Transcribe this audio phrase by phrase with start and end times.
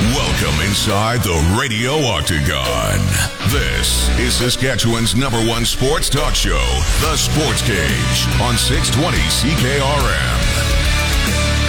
[0.00, 3.00] Welcome inside the Radio Octagon.
[3.50, 6.64] This is Saskatchewan's number one sports talk show,
[7.02, 10.79] The Sports Cage, on 620 CKRM.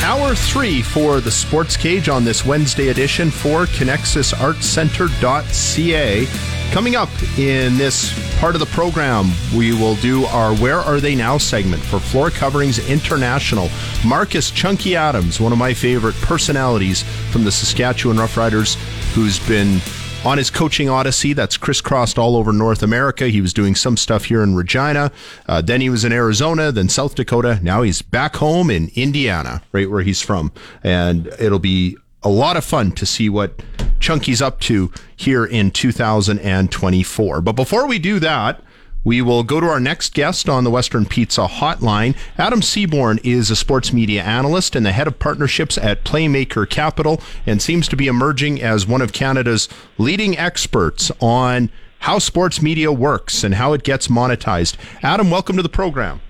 [0.03, 6.25] Hour three for the Sports Cage on this Wednesday edition for ConexusArtCenter.ca.
[6.71, 11.13] Coming up in this part of the program, we will do our Where Are They
[11.13, 13.69] Now segment for Floor Coverings International.
[14.03, 18.73] Marcus Chunky Adams, one of my favorite personalities from the Saskatchewan Roughriders,
[19.13, 19.79] who's been
[20.23, 23.27] on his coaching odyssey that's crisscrossed all over North America.
[23.27, 25.11] He was doing some stuff here in Regina.
[25.47, 27.59] Uh, then he was in Arizona, then South Dakota.
[27.61, 30.51] Now he's back home in Indiana, right where he's from.
[30.83, 33.63] And it'll be a lot of fun to see what
[33.99, 37.41] Chunky's up to here in 2024.
[37.41, 38.61] But before we do that,
[39.03, 42.15] we will go to our next guest on the Western Pizza Hotline.
[42.37, 47.21] Adam Seaborn is a sports media analyst and the head of partnerships at Playmaker Capital
[47.45, 52.91] and seems to be emerging as one of Canada's leading experts on how sports media
[52.91, 54.75] works and how it gets monetized.
[55.03, 56.21] Adam, welcome to the program.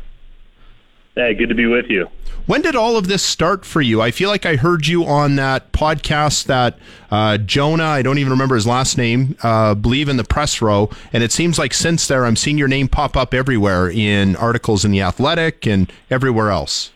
[1.15, 2.07] Hey, good to be with you.
[2.45, 4.01] When did all of this start for you?
[4.01, 6.79] I feel like I heard you on that podcast that
[7.11, 10.89] uh, Jonah, I don't even remember his last name, uh, believe in the press row.
[11.11, 14.85] And it seems like since there, I'm seeing your name pop up everywhere in articles
[14.85, 16.91] in The Athletic and everywhere else.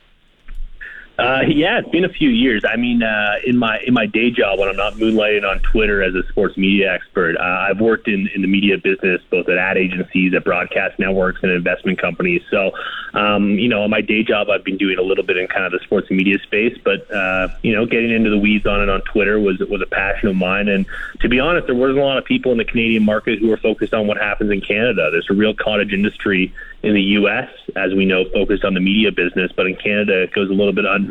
[1.18, 2.64] Uh, yeah, it's been a few years.
[2.68, 6.04] I mean, uh, in my in my day job, when I'm not moonlighting on Twitter
[6.04, 9.58] as a sports media expert, uh, I've worked in, in the media business, both at
[9.58, 12.42] ad agencies, at broadcast networks, and investment companies.
[12.52, 12.72] So,
[13.14, 15.66] um, you know, in my day job, I've been doing a little bit in kind
[15.66, 18.90] of the sports media space, but uh, you know, getting into the weeds on it
[18.90, 20.68] on Twitter was was a passion of mine.
[20.68, 20.86] And
[21.22, 23.58] to be honest, there wasn't a lot of people in the Canadian market who were
[23.58, 25.10] focused on what happens in Canada.
[25.12, 29.12] There's a real cottage industry in the U.S., as we know, focused on the media
[29.12, 31.05] business, but in Canada, it goes a little bit under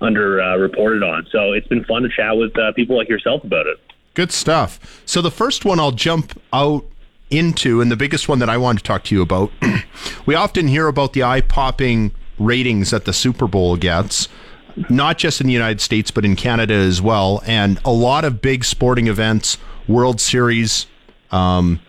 [0.00, 1.26] under uh, reported on.
[1.30, 3.78] So it's been fun to chat with uh, people like yourself about it.
[4.14, 5.02] Good stuff.
[5.06, 6.84] So the first one I'll jump out
[7.30, 9.52] into, and the biggest one that I want to talk to you about,
[10.26, 14.28] we often hear about the eye popping ratings that the Super Bowl gets.
[14.88, 17.42] Not just in the United States, but in Canada as well.
[17.46, 20.86] And a lot of big sporting events, World Series,
[21.32, 21.80] um,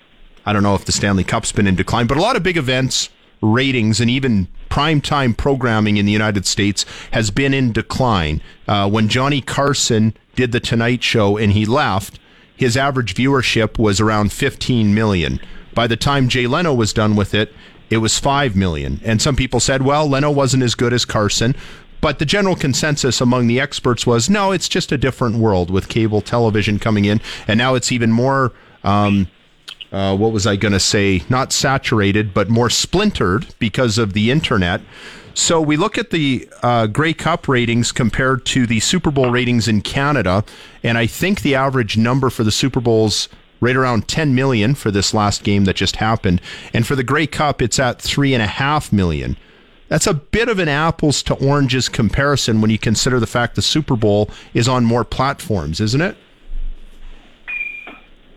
[0.45, 2.57] I don't know if the Stanley Cup's been in decline, but a lot of big
[2.57, 3.09] events,
[3.41, 8.41] ratings and even primetime programming in the United States has been in decline.
[8.67, 12.19] Uh, when Johnny Carson did the Tonight Show and he left,
[12.55, 15.39] his average viewership was around 15 million.
[15.73, 17.53] By the time Jay Leno was done with it,
[17.89, 18.99] it was 5 million.
[19.03, 21.55] And some people said, well, Leno wasn't as good as Carson.
[22.01, 25.89] But the general consensus among the experts was no, it's just a different world with
[25.89, 27.19] cable television coming in.
[27.47, 28.53] And now it's even more.
[28.83, 29.27] Um,
[29.91, 31.23] uh, what was I going to say?
[31.29, 34.81] Not saturated, but more splintered because of the internet.
[35.33, 39.67] So we look at the uh, Grey Cup ratings compared to the Super Bowl ratings
[39.67, 40.43] in Canada,
[40.83, 43.29] and I think the average number for the Super Bowl's
[43.61, 46.41] right around 10 million for this last game that just happened,
[46.73, 49.37] and for the Grey Cup, it's at three and a half million.
[49.87, 53.61] That's a bit of an apples to oranges comparison when you consider the fact the
[53.61, 56.15] Super Bowl is on more platforms, isn't it?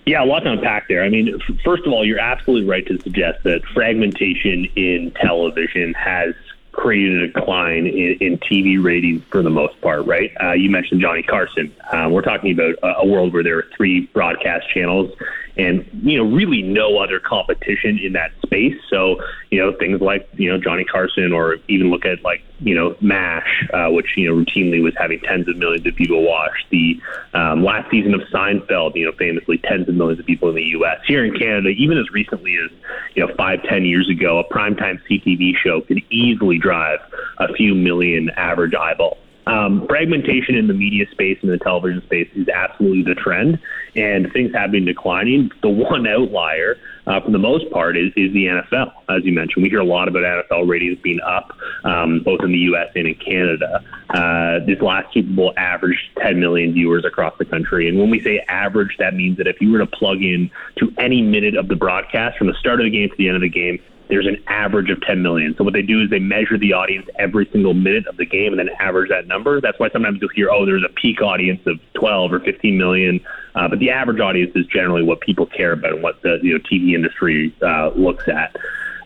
[0.05, 1.05] Yeah, a lot to unpack there.
[1.05, 6.35] I mean, first of all, you're absolutely right to suggest that fragmentation in television has
[6.73, 10.33] created a decline in, in TV ratings for the most part, right?
[10.43, 11.73] Uh, you mentioned Johnny Carson.
[11.93, 15.13] Uh, we're talking about a, a world where there are three broadcast channels
[15.57, 18.77] and you know really no other competition in that space.
[18.89, 22.75] So you know things like you know Johnny Carson, or even look at like you
[22.75, 26.67] know M*A*S*H, uh, which you know routinely was having tens of millions of people watch.
[26.71, 27.01] The
[27.35, 30.63] um, last season of Seinfeld, you know famously tens of millions of people in the
[30.63, 31.01] U.S.
[31.07, 32.71] Here in Canada, even as recently as
[33.15, 37.01] you know five ten years ago, a primetime CTV show could easily drive
[37.39, 39.19] a few million average eyeballs.
[39.47, 43.59] Um, fragmentation in the media space and the television space is absolutely the trend,
[43.97, 45.51] and things have been declining.
[45.63, 46.79] The one outlier,
[47.09, 48.93] uh, for the most part, is, is the NFL.
[49.09, 52.53] As you mentioned, we hear a lot about NFL ratings being up, um, both in
[52.53, 52.91] the U.S.
[52.95, 53.85] and in Canada.
[54.11, 58.21] Uh, this last Super Bowl averaged 10 million viewers across the country, and when we
[58.21, 61.67] say average, that means that if you were to plug in to any minute of
[61.67, 64.27] the broadcast from the start of the game to the end of the game, there's
[64.27, 65.55] an average of 10 million.
[65.57, 68.53] So what they do is they measure the audience every single minute of the game
[68.53, 69.59] and then average that number.
[69.59, 73.25] That's why sometimes you'll hear, oh, there's a peak audience of 12 or 15 million.
[73.55, 76.53] Uh, but the average audience is generally what people care about and what the you
[76.53, 78.55] know TV industry uh, looks at.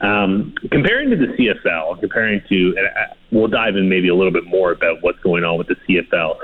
[0.01, 4.33] Um, comparing to the CFL, comparing to, and uh, we'll dive in maybe a little
[4.33, 6.37] bit more about what's going on with the CFL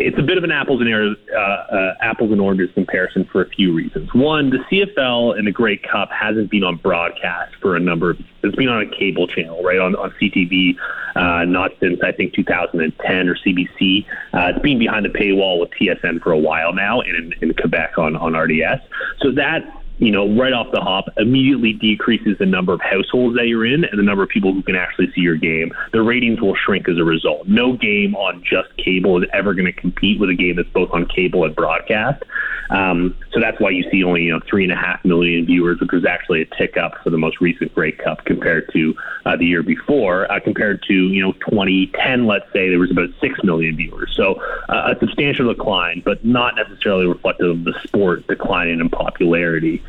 [0.00, 3.48] it's a bit of an apples and uh, uh, apples and oranges comparison for a
[3.50, 4.12] few reasons.
[4.14, 8.10] One, the CFL and the Grey Cup hasn't been on broadcast for a number.
[8.10, 10.76] of It's been on a cable channel, right on on CTV,
[11.16, 14.06] uh, not since I think 2010 or CBC.
[14.32, 17.54] Uh, it's been behind the paywall with TSN for a while now, and in, in
[17.54, 18.80] Quebec on on RDS.
[19.20, 23.46] So that you know, right off the hop, immediately decreases the number of households that
[23.46, 25.72] you're in and the number of people who can actually see your game.
[25.92, 27.46] The ratings will shrink as a result.
[27.46, 30.90] No game on just cable is ever going to compete with a game that's both
[30.92, 32.24] on cable and broadcast.
[32.70, 35.80] Um, so that's why you see only you know three and a half million viewers,
[35.80, 38.94] which was actually a tick up for the most recent Grey Cup compared to
[39.26, 40.30] uh, the year before.
[40.30, 44.12] Uh, compared to you know 2010, let's say there was about six million viewers.
[44.16, 49.82] So uh, a substantial decline, but not necessarily reflective of the sport declining in popularity.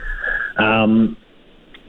[0.58, 1.18] Um,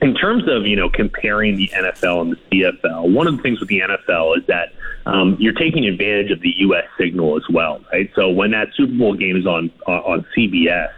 [0.01, 3.61] in terms of you know comparing the NFL and the CFL, one of the things
[3.61, 4.73] with the NFL is that
[5.07, 6.85] um, you're taking advantage of the U.S.
[6.99, 8.11] signal as well, right?
[8.15, 10.93] So when that Super Bowl game is on on CBS,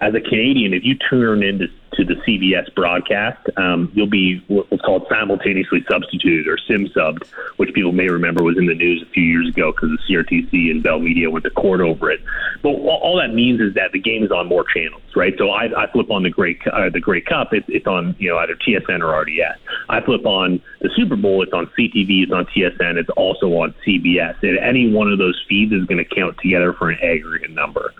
[0.00, 4.82] as a Canadian, if you turn into to the CBS broadcast, um, you'll be what's
[4.82, 9.10] called simultaneously substituted or sim subbed, which people may remember was in the news a
[9.10, 12.20] few years ago because the CRTC and Bell Media went to court over it.
[12.62, 15.34] But all that means is that the game is on more channels, right?
[15.38, 18.30] So I, I flip on the Great uh, the Grey Cup, it's, it's on you
[18.30, 19.58] know either TSN or RDS.
[19.88, 23.74] I flip on the Super Bowl, it's on CTV, it's on TSN, it's also on
[23.84, 24.36] CBS.
[24.42, 27.92] And any one of those feeds is going to count together for an aggregate number.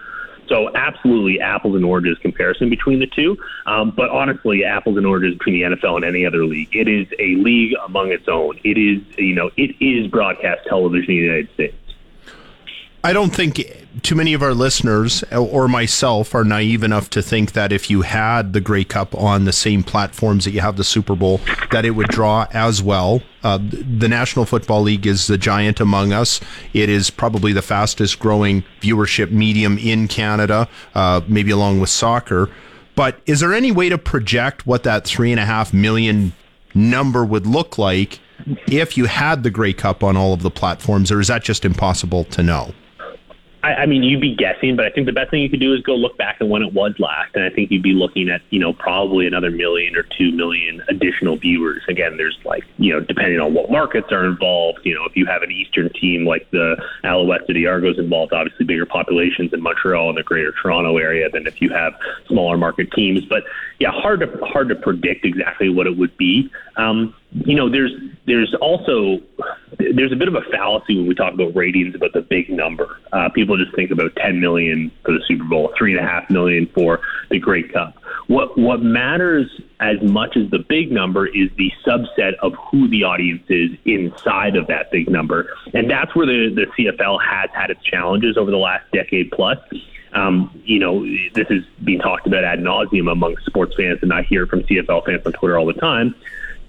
[0.48, 3.38] So absolutely apples and oranges comparison between the two.
[3.66, 6.74] Um, but honestly, apples and oranges between the NFL and any other league.
[6.74, 8.58] It is a league among its own.
[8.64, 11.74] It is, you know, it is broadcast television in the United States.
[13.04, 17.52] I don't think too many of our listeners or myself are naive enough to think
[17.52, 20.84] that if you had the Grey Cup on the same platforms that you have the
[20.84, 21.40] Super Bowl,
[21.70, 23.22] that it would draw as well.
[23.42, 26.40] Uh, the National Football League is the giant among us.
[26.72, 32.50] It is probably the fastest growing viewership medium in Canada, uh, maybe along with soccer.
[32.96, 36.32] But is there any way to project what that three and a half million
[36.74, 38.18] number would look like
[38.66, 41.64] if you had the Grey Cup on all of the platforms, or is that just
[41.64, 42.74] impossible to know?
[43.69, 45.75] I, I mean, you'd be guessing, but I think the best thing you could do
[45.75, 48.31] is go look back at when it was last, and I think you'd be looking
[48.31, 51.82] at you know probably another million or two million additional viewers.
[51.87, 54.81] Again, there's like you know depending on what markets are involved.
[54.85, 58.32] You know, if you have an Eastern team like the Alouettes or the Argos involved,
[58.32, 61.94] obviously bigger populations in Montreal and the Greater Toronto area than if you have
[62.26, 63.26] smaller market teams.
[63.26, 63.44] But
[63.79, 66.50] yeah, hard to hard to predict exactly what it would be.
[66.76, 67.93] Um, you know, there's
[68.26, 69.20] there's also
[69.94, 72.99] there's a bit of a fallacy when we talk about ratings about the big number.
[73.12, 76.29] Uh, people just think about 10 million for the Super Bowl, three and a half
[76.31, 77.00] million for
[77.31, 77.96] the Great Cup.
[78.26, 83.05] What what matters as much as the big number is the subset of who the
[83.05, 87.70] audience is inside of that big number, and that's where the the CFL has had
[87.70, 89.58] its challenges over the last decade plus.
[90.12, 94.23] Um, you know, this is being talked about ad nauseum among sports fans, and I
[94.23, 96.14] hear from CFL fans on Twitter all the time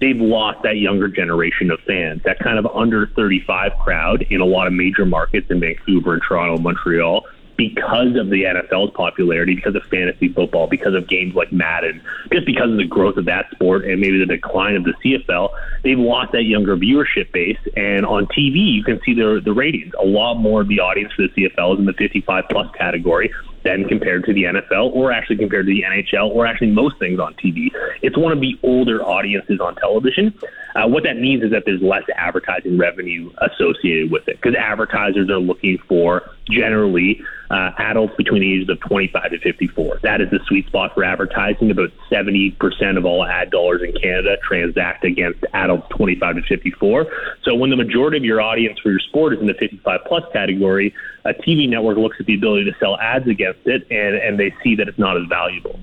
[0.00, 4.46] they've lost that younger generation of fans, that kind of under 35 crowd in a
[4.46, 7.26] lot of major markets in Vancouver and Toronto, and Montreal
[7.60, 12.00] because of the NFL's popularity, because of fantasy football, because of games like Madden,
[12.32, 15.50] just because of the growth of that sport and maybe the decline of the CFL,
[15.84, 17.58] they've lost that younger viewership base.
[17.76, 19.92] And on TV, you can see the the ratings.
[20.00, 23.30] A lot more of the audience for the CFL is in the 55 plus category
[23.64, 27.20] than compared to the NFL or actually compared to the NHL or actually most things
[27.20, 27.70] on TV.
[28.02, 30.34] It's one of the older audiences on television.
[30.74, 35.28] Uh, what that means is that there's less advertising revenue associated with it because advertisers
[35.28, 40.00] are looking for generally uh, adults between the ages of 25 to 54.
[40.02, 41.70] That is the sweet spot for advertising.
[41.70, 47.06] About 70% of all ad dollars in Canada transact against adults 25 to 54.
[47.42, 50.24] So when the majority of your audience for your sport is in the 55 plus
[50.32, 54.38] category, a TV network looks at the ability to sell ads against it and, and
[54.38, 55.78] they see that it's not as valuable.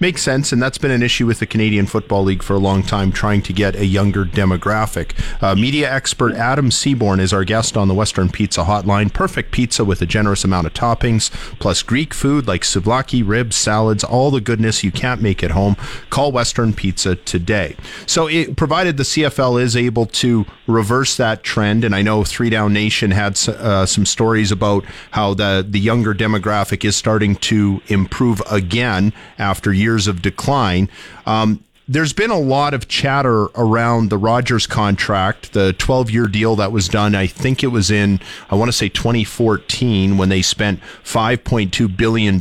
[0.00, 2.82] Makes sense, and that's been an issue with the Canadian Football League for a long
[2.82, 5.14] time, trying to get a younger demographic.
[5.40, 9.12] Uh, media expert Adam Seaborn is our guest on the Western Pizza Hotline.
[9.12, 14.02] Perfect pizza with a generous amount of toppings, plus Greek food like souvlaki, ribs, salads,
[14.02, 15.76] all the goodness you can't make at home.
[16.10, 17.76] Call Western Pizza today.
[18.04, 22.50] So, it, provided the CFL is able to reverse that trend, and I know Three
[22.50, 27.80] Down Nation had uh, some stories about how the the younger demographic is starting to
[27.86, 30.88] improve again after years of decline.
[31.26, 36.56] Um, there's been a lot of chatter around the Rogers contract, the 12 year deal
[36.56, 37.14] that was done.
[37.14, 42.40] I think it was in, I want to say 2014 when they spent $5.2 billion.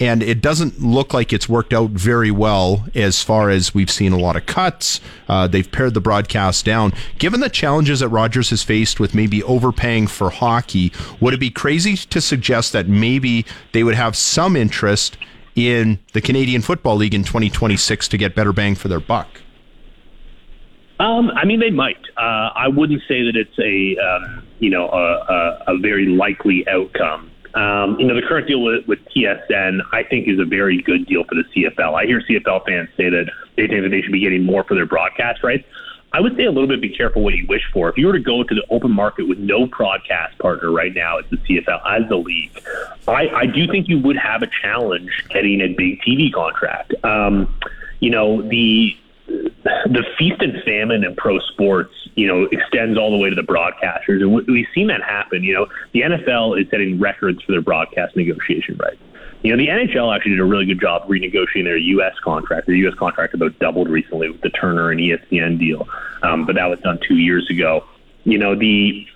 [0.00, 4.12] And it doesn't look like it's worked out very well as far as we've seen
[4.12, 5.00] a lot of cuts.
[5.26, 6.92] Uh, they've pared the broadcast down.
[7.18, 11.50] Given the challenges that Rogers has faced with maybe overpaying for hockey, would it be
[11.50, 15.16] crazy to suggest that maybe they would have some interest
[15.58, 19.28] in the Canadian Football League in 2026 to get better bang for their buck?
[21.00, 22.00] Um, I mean, they might.
[22.16, 26.66] Uh, I wouldn't say that it's a um, you know a, a, a very likely
[26.68, 27.30] outcome.
[27.54, 31.06] Um, you know, the current deal with, with TSN, I think, is a very good
[31.06, 31.94] deal for the CFL.
[31.94, 34.74] I hear CFL fans say that they think that they should be getting more for
[34.74, 35.64] their broadcast rights.
[36.12, 37.88] I would say a little bit be careful what you wish for.
[37.90, 41.18] If you were to go to the open market with no broadcast partner right now
[41.18, 42.50] at the CFL as the league,
[43.06, 46.94] I, I do think you would have a challenge getting a big TV contract.
[47.04, 47.54] Um,
[48.00, 48.96] you know, the
[49.26, 53.42] the feast and famine in pro sports, you know, extends all the way to the
[53.42, 55.44] broadcasters, and we've seen that happen.
[55.44, 59.02] You know, the NFL is setting records for their broadcast negotiation rights.
[59.42, 62.14] You know, the NHL actually did a really good job renegotiating their U.S.
[62.24, 62.66] contract.
[62.66, 62.94] Their U.S.
[62.94, 65.88] contract about doubled recently with the Turner and ESPN deal,
[66.22, 67.84] um, but that was done two years ago.
[68.24, 69.06] You know, the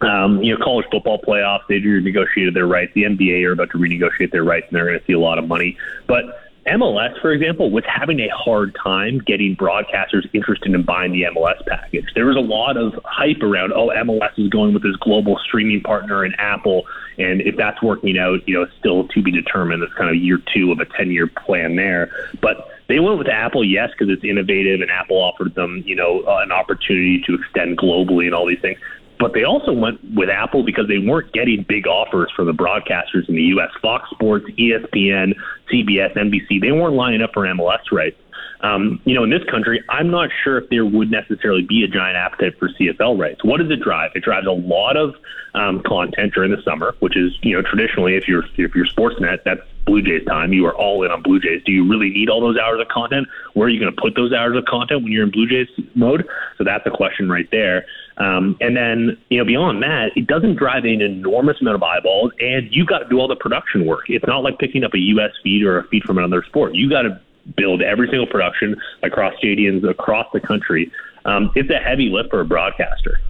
[0.00, 2.92] um, you know, college football playoffs, they renegotiated their rights.
[2.94, 5.38] The NBA are about to renegotiate their rights, and they're going to see a lot
[5.38, 5.76] of money.
[6.06, 6.24] But
[6.66, 11.64] MLS, for example, was having a hard time getting broadcasters interested in buying the MLS
[11.66, 12.04] package.
[12.14, 15.80] There was a lot of hype around, oh, MLS is going with this global streaming
[15.80, 16.84] partner in Apple,
[17.16, 19.82] and if that's working out, you know, it's still to be determined.
[19.82, 22.10] It's kind of year two of a 10 year plan there.
[22.40, 26.20] But they went with Apple, yes, because it's innovative, and Apple offered them, you know,
[26.20, 28.78] uh, an opportunity to extend globally and all these things.
[29.18, 33.28] But they also went with Apple because they weren't getting big offers from the broadcasters
[33.28, 33.70] in the U.S.
[33.82, 35.34] Fox Sports, ESPN,
[35.72, 36.60] CBS, NBC.
[36.60, 38.16] They weren't lining up for MLS rights.
[38.60, 41.88] Um, you know, in this country, I'm not sure if there would necessarily be a
[41.88, 43.44] giant appetite for CFL rights.
[43.44, 44.10] What does it drive?
[44.14, 45.14] It drives a lot of
[45.54, 49.44] um, content during the summer, which is you know traditionally if you're if you're Sportsnet,
[49.44, 50.52] that's Blue Jays time.
[50.52, 51.62] You are all in on Blue Jays.
[51.64, 53.28] Do you really need all those hours of content?
[53.54, 55.68] Where are you going to put those hours of content when you're in Blue Jays
[55.94, 56.28] mode?
[56.56, 57.86] So that's a question right there.
[58.18, 62.32] Um, and then, you know, beyond that, it doesn't drive an enormous amount of eyeballs,
[62.40, 64.04] and you've got to do all the production work.
[64.08, 65.30] It's not like picking up a U.S.
[65.42, 66.74] feed or a feed from another sport.
[66.74, 67.20] You got to
[67.56, 70.90] build every single production across stadiums across the country.
[71.24, 73.20] Um, it's a heavy lift for a broadcaster.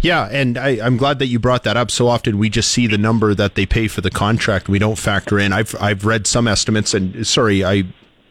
[0.00, 1.90] Yeah, and I, am glad that you brought that up.
[1.90, 4.68] So often we just see the number that they pay for the contract.
[4.68, 5.52] We don't factor in.
[5.52, 7.84] I've I've read some estimates, and sorry, I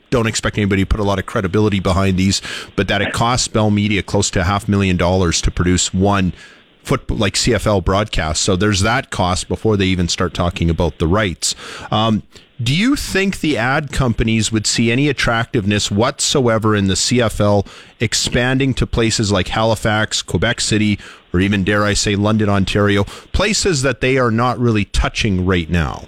[0.10, 2.42] don't expect anybody to put a lot of credibility behind these,
[2.76, 6.34] but that it costs Bell Media close to half million dollars to produce one
[6.88, 8.42] foot like CFL broadcast.
[8.42, 11.54] So there's that cost before they even start talking about the rights.
[11.92, 12.24] Um,
[12.64, 17.68] do you think the ad companies would see any attractiveness whatsoever in the CFL
[18.00, 20.98] expanding to places like Halifax, Quebec City,
[21.34, 25.70] or even, dare I say, London, Ontario, places that they are not really touching right
[25.70, 26.06] now?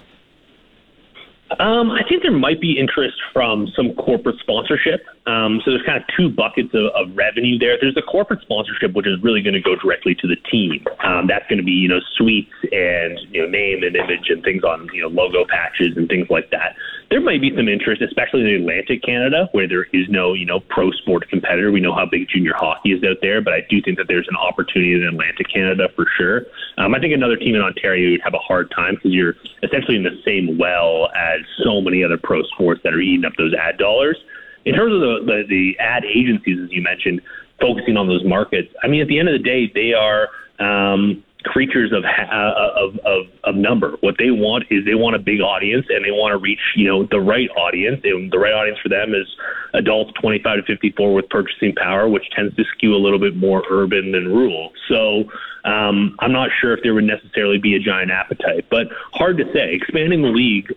[1.58, 5.04] Um, I think there might be interest from some corporate sponsorship.
[5.26, 7.76] Um, so there's kind of two buckets of, of, revenue there.
[7.80, 10.84] There's the corporate sponsorship, which is really going to go directly to the team.
[11.04, 14.42] Um, that's going to be you know suites and you know name and image and
[14.42, 16.74] things on you know logo patches and things like that.
[17.10, 20.60] There might be some interest, especially in Atlantic Canada, where there is no you know
[20.60, 21.70] pro sport competitor.
[21.70, 24.28] We know how big junior hockey is out there, but I do think that there's
[24.28, 26.46] an opportunity in Atlantic Canada for sure.
[26.78, 29.96] Um, I think another team in Ontario would have a hard time because you're essentially
[29.96, 33.54] in the same well as so many other pro sports that are eating up those
[33.54, 34.18] ad dollars.
[34.64, 37.20] In terms of the, the, the ad agencies, as you mentioned,
[37.60, 40.28] focusing on those markets, I mean, at the end of the day, they are
[40.58, 43.96] um, creatures of, uh, of, of, of number.
[44.00, 46.86] What they want is they want a big audience and they want to reach, you
[46.86, 48.00] know, the right audience.
[48.04, 49.26] And the right audience for them is
[49.74, 53.62] adults 25 to 54 with purchasing power, which tends to skew a little bit more
[53.70, 54.72] urban than rural.
[54.88, 55.24] So
[55.64, 59.44] um, I'm not sure if there would necessarily be a giant appetite, but hard to
[59.52, 59.74] say.
[59.74, 60.72] Expanding the league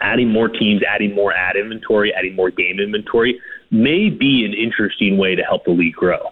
[0.00, 5.18] adding more teams, adding more ad inventory, adding more game inventory may be an interesting
[5.18, 6.30] way to help the league grow.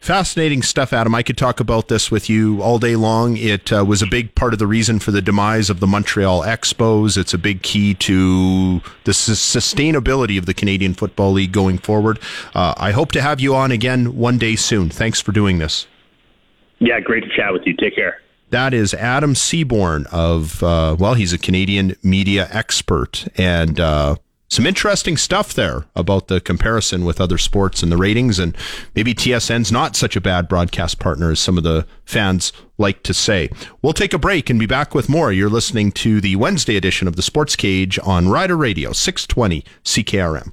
[0.00, 1.14] Fascinating stuff, Adam.
[1.14, 3.36] I could talk about this with you all day long.
[3.36, 6.42] It uh, was a big part of the reason for the demise of the Montreal
[6.44, 7.18] Expos.
[7.18, 12.20] It's a big key to the sustainability of the Canadian Football League going forward.
[12.54, 14.88] Uh, I hope to have you on again one day soon.
[14.88, 15.86] Thanks for doing this.
[16.78, 17.74] Yeah, great to chat with you.
[17.74, 18.20] Take care.
[18.50, 24.16] That is Adam Seaborn of, uh, well, he's a Canadian media expert and uh,
[24.48, 28.38] some interesting stuff there about the comparison with other sports and the ratings.
[28.38, 28.56] And
[28.94, 33.12] maybe TSN's not such a bad broadcast partner as some of the fans like to
[33.12, 33.50] say.
[33.82, 35.30] We'll take a break and be back with more.
[35.30, 40.52] You're listening to the Wednesday edition of the Sports Cage on Rider Radio 620 CKRM.